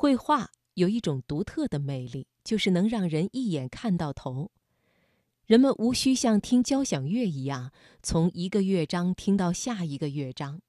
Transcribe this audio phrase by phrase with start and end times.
[0.00, 4.52] 绘画有一种独特的魅力，就是能让人一眼看到头。
[5.44, 10.60] 人们无需像听交响乐一样，从一个乐章听到下一个乐章，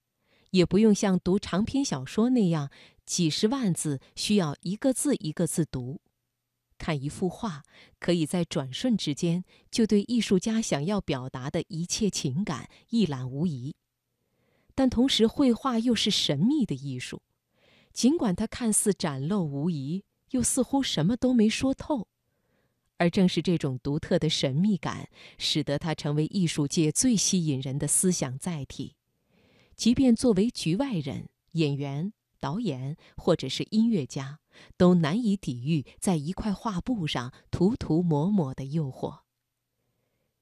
[0.50, 2.72] 也不用像读长篇小说那样，
[3.06, 6.02] 几十万字需要一个字一个字读。
[6.80, 7.62] 看一幅画，
[8.00, 13.76] 可以在转瞬之间就对艺术家想要表达的一切情感一览无遗。
[14.74, 17.22] 但同时，绘画又是神秘的艺术，
[17.94, 22.08] 尽管它看似展露无遗，又似乎什么都没说透。
[22.98, 28.96] 而正是这种独特的神秘感，使得它成为艺术界最吸引人的思想载体。
[29.76, 34.40] 即便作为局外人、演员、导演或者是音乐家，
[34.76, 39.20] 都难以抵御在一块画布上涂涂抹抹的诱惑。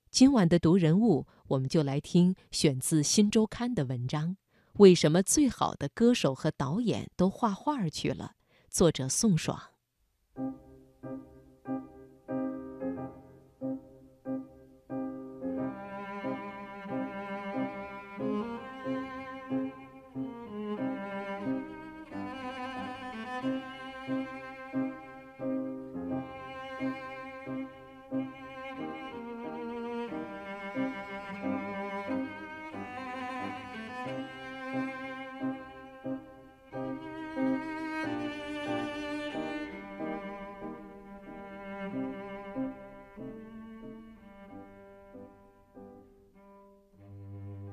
[0.09, 4.37] 今晚的读人物，我们就来听选自《新周刊》的文章：
[4.79, 8.33] 为什么最好的歌手和导演都画画去了？
[8.69, 9.59] 作者宋爽。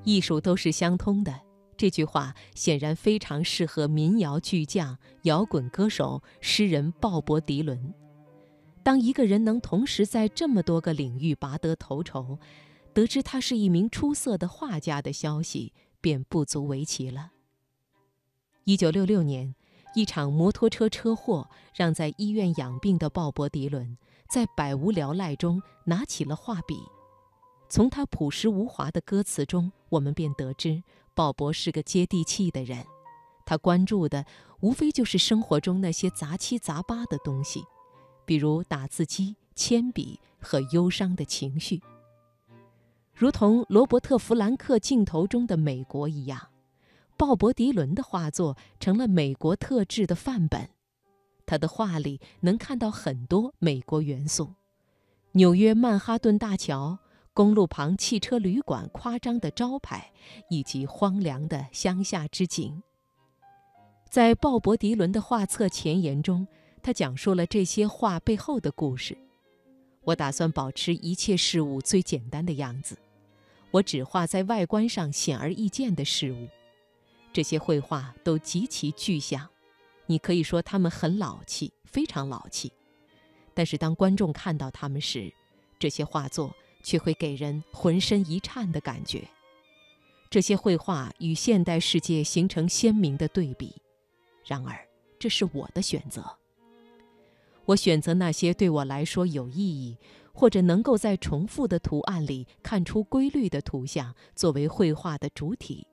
[0.05, 1.41] 艺术都是相通的，
[1.75, 7.93] 这句话显然非常适合民谣巨匠、摇滚歌手、诗人鲍勃·迪伦。
[8.83, 12.37] 当一个人能同时在这么多个领域拔得头筹，
[12.93, 17.31] 得知他是一名出色的画家的消息，便不足为奇了。
[18.63, 19.55] 一九六六年，
[19.95, 23.97] 一场摩托车车祸让在医院养病的鲍勃·迪伦
[24.29, 26.77] 在百无聊赖中拿起了画笔。
[27.67, 32.85] 从他朴实无华的歌词中，我们便得知鲍勃是个接地气的人。
[33.45, 34.25] 他关注的
[34.61, 37.63] 无非就是生活中那些杂七杂八的东西，
[38.25, 41.81] 比如打字机、铅笔和忧伤的情绪。
[43.13, 46.49] 如同罗伯特·弗兰克镜头中的美国一样，
[47.17, 50.69] 鲍勃·迪伦的画作成了美国特质的范本。
[51.45, 54.55] 他的画里能看到很多美国元素：
[55.33, 56.97] 纽约曼哈顿大桥。
[57.35, 60.13] 公路旁汽车旅馆夸张的招牌，
[60.49, 62.81] 以及荒凉的乡下之景。
[64.09, 66.47] 在鲍勃·迪伦的画册前言中，
[66.81, 69.17] 他讲述了这些画背后的故事。
[70.05, 72.97] 我打算保持一切事物最简单的样子，
[73.69, 76.47] 我只画在外观上显而易见的事物。
[77.33, 79.45] 这些绘画都极其具象，
[80.05, 82.71] 你可以说它们很老气，非常老气。
[83.53, 85.33] 但是当观众看到它们时，
[85.77, 86.55] 这些画作。
[86.85, 89.27] 却会给人浑身一颤的感觉。
[90.29, 93.75] 这些绘画与现代世界形成鲜明的对比。
[94.45, 94.87] 然而，
[95.17, 96.23] 这是我的选择。
[97.65, 99.97] 我选择那些对我来说有意义，
[100.31, 105.87] 或者能够在重复的图案里看出规律的图像作为绘画的主体：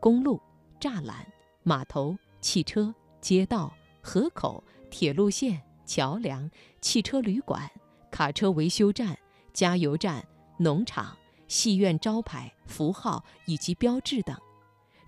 [0.00, 0.38] 公路、
[0.78, 1.26] 栅栏、
[1.62, 3.72] 码头、汽车、街道、
[4.02, 6.50] 河口、铁路线、桥梁、
[6.82, 7.70] 汽车旅馆、
[8.10, 9.18] 卡车维修站、
[9.54, 10.26] 加油站。
[10.56, 11.16] 农场、
[11.48, 14.36] 戏院招牌、符号以及标志等，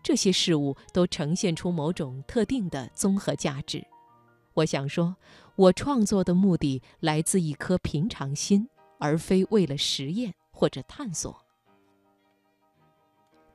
[0.03, 3.85] 这些事物都呈现出某种特定的综合价值。
[4.55, 5.17] 我想说，
[5.55, 8.69] 我创作的目的来自一颗平常心，
[8.99, 11.43] 而非为了实验或者探索。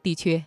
[0.03, 0.46] 的确，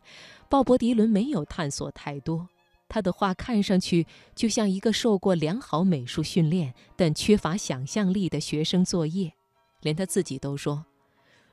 [0.48, 2.48] 鲍勃·迪伦没有探索太多，
[2.88, 9.32] 他的画看上去就像一个受过良好美术训练但缺乏想象力的学生作业，
[9.80, 10.84] 连他自己都说。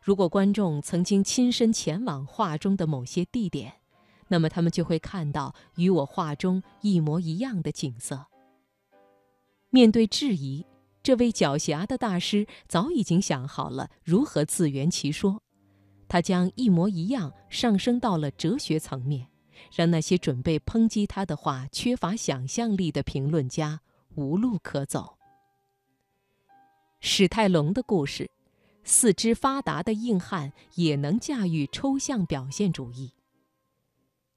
[0.01, 3.73] 如果观众曾经亲身前往画中的某些地点，
[4.29, 8.25] 那么他们就会看到与我画中一模一样的景色。
[9.69, 10.65] 面对质疑，
[11.03, 15.44] 这位狡黠的大师早已经想好了如何自圆其说。
[16.07, 19.27] 他将一模一样上升到了哲学层面，
[19.71, 23.80] 让那些准备抨击他的画缺乏想象力的评论家
[24.15, 25.18] 无路可走。
[27.00, 28.31] 史泰龙的故事。
[28.83, 33.13] 四肢发达的硬汉也能驾驭抽象表现主义。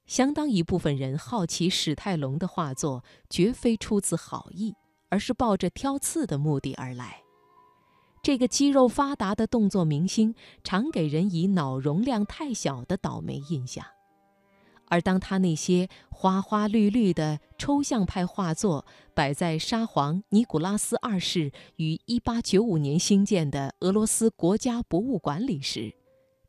[0.07, 4.75] 相当一部分人好奇史泰龙的画作，绝非出自好意，
[5.09, 7.23] 而是抱着挑刺的目的而来。
[8.23, 13.85] 这个肌肉发达的动作明星，常给人以脑容量太小的倒霉印象。
[14.87, 18.85] 而当他那些花花绿绿的抽象派画作
[19.15, 25.95] 摆在沙皇尼古拉斯二世于1895年兴建的俄罗斯国家博物馆里时，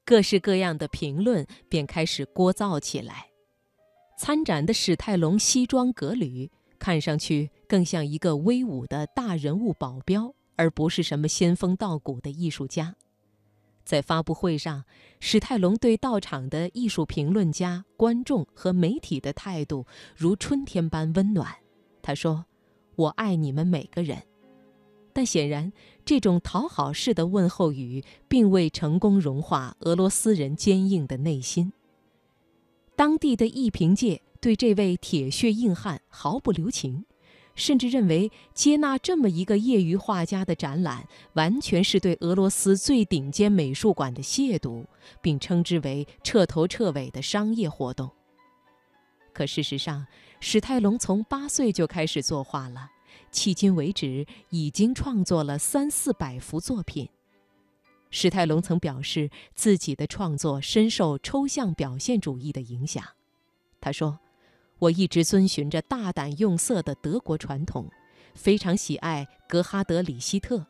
[0.03, 3.27] 各式各样的评论便开始聒噪起来。
[4.17, 6.49] 参展的史泰龙西装革履，
[6.79, 12.95] 看上去更像一个威武的大人物保镖，而不是什么仙风道骨的艺术家。
[13.85, 14.83] 在发布会上，
[15.19, 19.85] 史泰龙对到场的艺术评论家、观众和媒体的态度
[20.17, 21.55] 如春天般温暖。
[22.01, 22.45] 他说
[22.97, 24.23] ：“我爱你们每个人。”
[25.13, 25.71] 但显然，
[26.03, 31.71] 这种讨好式的问候语并未成功融化俄罗斯人坚硬的内心。
[32.97, 37.05] 当地的艺评界对这位铁血硬汉毫不留情。
[37.56, 44.86] 甚至认为接纳这么一个业余画家的展览，完全是对俄罗斯最顶尖美术馆的亵渎，
[45.22, 48.12] 并称之为彻头彻尾的商业活动。
[49.34, 50.06] 可事实上，
[50.40, 52.92] 史泰龙从八岁就开始作画了，
[53.31, 57.10] 迄今为止已经创作了三四百幅作品。
[58.12, 63.04] 史泰龙曾表示自己的创作深受抽象表现主义的影响，
[63.80, 64.19] 他说。
[64.85, 67.89] 我一直遵循着大胆用色的德国传统，
[68.35, 70.65] 非常喜爱格哈德里希特。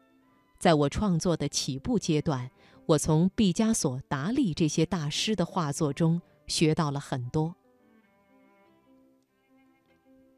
[0.57, 2.49] 在我创作的起步阶段，
[2.85, 7.55] 我从毕加索、达利这些大师的画作中学到了很多。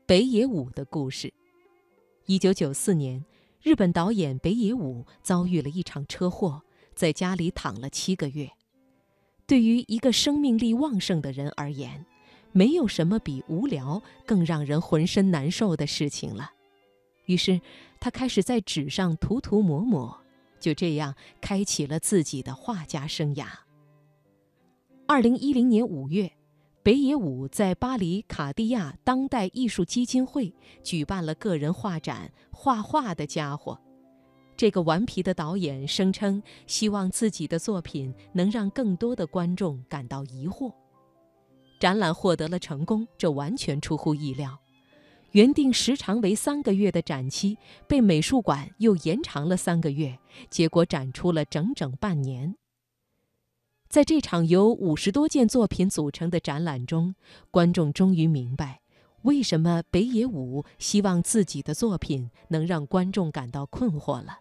[0.08, 1.32] 北野武的故事。
[2.26, 3.24] 一九九四年，
[3.62, 6.64] 日本导演北野武遭遇了一场车祸，
[6.96, 8.50] 在家里躺了七个月。
[9.46, 12.06] 对于一个生命力旺盛的人而言，
[12.58, 16.50] 没有什么比无聊更让人浑身难受的事情了。
[17.28, 17.62] 于是，
[18.00, 20.20] 他开始在纸上涂涂抹抹，
[20.60, 23.46] 就这样开启了自己的画家生涯。
[25.06, 26.32] 二零一零年五月，
[26.82, 30.52] 北野武在巴黎卡地亚当代艺术基金会
[30.82, 33.80] 举办了个人画展《画画的家伙》。
[34.56, 40.74] 这个顽皮的导演声称，希望自己的作品能让更多的观众感到疑惑。
[41.80, 44.60] 展览获得了成功，这完全出乎意料。
[45.32, 47.58] 原定时长为三个月的展期
[47.88, 50.18] 被美术馆又延长了三个月，
[50.50, 52.56] 结果展出了整整半年。
[53.90, 57.14] 在这场由五十多件作品组成的展览中，
[57.52, 58.82] 观众终于明白
[59.24, 64.40] 为什么北野武希望自己的作品能让观众感到困惑了。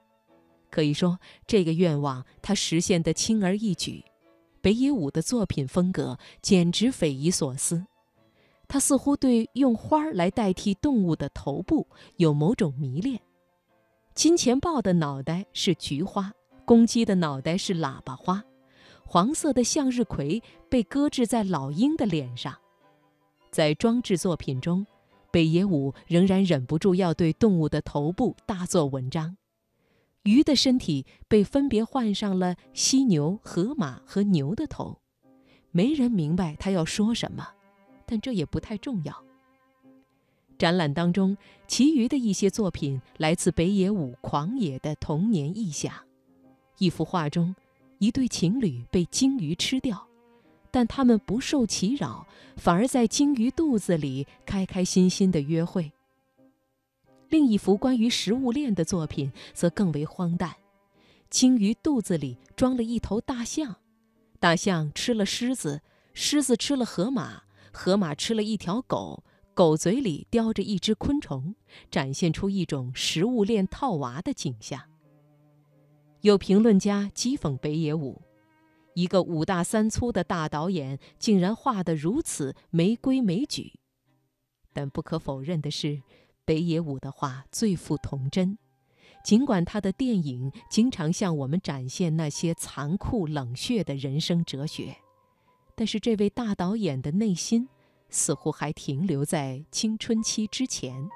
[0.70, 4.04] 可以说，这个愿望他实现得轻而易举。
[4.66, 7.86] 北野武的作品风格简直匪夷所思，
[8.66, 11.86] 他似乎对用花儿来代替动物的头部
[12.16, 13.20] 有某种迷恋。
[14.12, 16.32] 金钱豹的脑袋是菊花，
[16.64, 18.42] 公鸡的脑袋是喇叭花，
[19.04, 22.52] 黄色的向日葵被搁置在老鹰的脸上。
[23.52, 24.84] 在装置作品中，
[25.30, 29.36] 北野武仍然忍不住要对动物的头部大做文章。
[30.26, 34.98] 鱼的身体被分别换上了犀牛、河马和牛的头，
[35.70, 37.46] 没人明白他要说什么，
[38.04, 39.24] 但这也不太重要。
[40.58, 41.36] 展览当中，
[41.68, 45.94] 其余的一些作品来自北野武狂野的童年臆想。
[46.78, 47.54] 一幅画中，
[47.98, 50.08] 一对情侣被鲸鱼吃掉，
[50.72, 52.26] 但他们不受其扰，
[52.56, 55.92] 反而在鲸鱼肚子里开开心心的约会。
[57.28, 60.54] 另一幅关于食物链的作品则更为荒诞：
[61.28, 63.76] 鲸鱼肚子里装了一头大象，
[64.38, 65.82] 大象吃了狮子，
[66.14, 69.24] 狮子吃了河马，河马吃了一条狗，
[69.54, 71.56] 狗嘴里叼着一只昆虫，
[71.90, 74.80] 展现出一种食物链套娃的景象。
[76.20, 78.22] 有评论家讥讽北野武：
[78.94, 83.72] 一个五大三粗的大导演竟然画得如此没规没矩。
[84.72, 86.00] 但不可否认的是。
[86.46, 88.56] 北野武的话最富童真，
[89.24, 94.96] 尽管他的电影经常向我们展现那些残酷冷血的人生哲学，
[95.74, 97.68] 但是这位大导演的内心
[98.08, 101.10] 似乎还停留在青春期之前。